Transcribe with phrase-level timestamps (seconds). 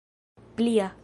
[0.55, 0.91] plia